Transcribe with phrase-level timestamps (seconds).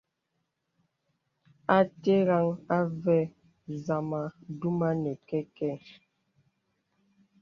[1.75, 2.45] A tɛrəŋ
[2.77, 3.23] à və̀
[3.83, 4.21] zamà
[4.59, 5.75] duma nə kɛkɛ̄.